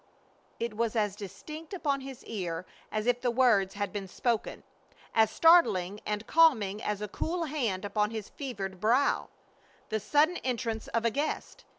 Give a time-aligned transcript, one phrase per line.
[0.59, 4.63] It was as distinct upon his ear as if the words had been spoken;
[5.13, 9.29] as startling and calming as a cool hand upon his fevered brow;
[9.89, 11.65] the sudden entrance of a guest.